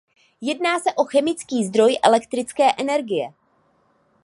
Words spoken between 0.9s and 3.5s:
o chemický zdroj elektrické energie.